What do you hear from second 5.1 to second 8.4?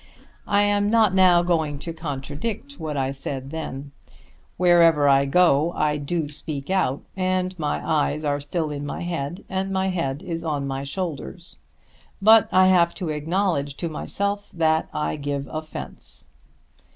go I do speak out, and my eyes are